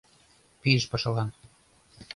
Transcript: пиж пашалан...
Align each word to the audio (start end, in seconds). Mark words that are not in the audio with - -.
пиж 0.61 0.83
пашалан... 0.91 1.29